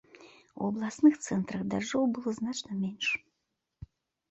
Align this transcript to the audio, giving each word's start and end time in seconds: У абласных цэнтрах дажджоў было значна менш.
У 0.53 0.61
абласных 0.69 1.19
цэнтрах 1.25 1.61
дажджоў 1.75 2.03
было 2.17 2.29
значна 2.41 2.81
менш. 2.83 3.07